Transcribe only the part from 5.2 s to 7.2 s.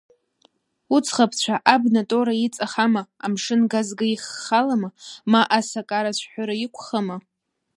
ма асакара цәҳәыра иқухама?